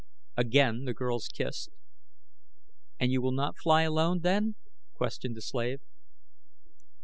[0.35, 1.69] Again the girls kissed.
[2.99, 4.55] "And you will not fly alone, then?"
[4.95, 5.79] questioned the slave.